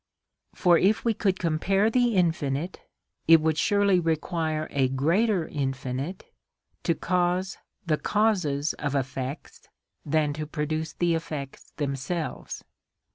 [0.55, 2.79] For if we could compare the Infinite
[3.27, 6.25] it would surely require a greater Infinite
[6.81, 9.67] to cause the causes of effects
[10.03, 12.63] than to produce the effects themselves.